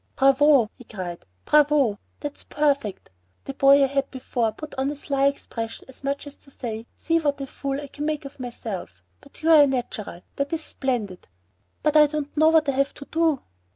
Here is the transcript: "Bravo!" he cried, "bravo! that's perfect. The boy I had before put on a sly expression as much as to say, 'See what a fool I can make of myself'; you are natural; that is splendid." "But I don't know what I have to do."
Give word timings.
"Bravo!" 0.15 0.71
he 0.79 0.83
cried, 0.83 1.23
"bravo! 1.45 1.99
that's 2.21 2.43
perfect. 2.45 3.11
The 3.45 3.53
boy 3.53 3.83
I 3.83 3.85
had 3.85 4.09
before 4.09 4.51
put 4.51 4.73
on 4.73 4.89
a 4.89 4.95
sly 4.95 5.27
expression 5.27 5.85
as 5.87 6.03
much 6.03 6.25
as 6.25 6.35
to 6.37 6.49
say, 6.49 6.87
'See 6.97 7.19
what 7.19 7.39
a 7.39 7.45
fool 7.45 7.79
I 7.79 7.85
can 7.85 8.05
make 8.07 8.25
of 8.25 8.39
myself'; 8.39 9.03
you 9.41 9.51
are 9.51 9.67
natural; 9.67 10.21
that 10.37 10.53
is 10.53 10.63
splendid." 10.63 11.27
"But 11.83 11.95
I 11.95 12.07
don't 12.07 12.35
know 12.35 12.49
what 12.49 12.67
I 12.67 12.71
have 12.71 12.95
to 12.95 13.05
do." 13.05 13.43